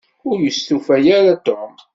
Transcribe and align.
Ur 0.29 0.37
yestufa 0.45 0.95
ara 1.17 1.33
Tom. 1.45 1.71